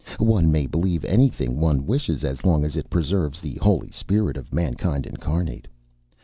One 0.17 0.51
may 0.51 0.65
believe 0.65 1.05
anything 1.05 1.59
one 1.59 1.85
wishes, 1.85 2.23
as 2.23 2.43
long 2.43 2.65
as 2.65 2.75
it 2.75 2.89
preserves 2.89 3.39
the 3.39 3.59
holy 3.61 3.91
spirit 3.91 4.35
of 4.35 4.51
Mankind 4.51 5.05
Incarnate. 5.05 5.67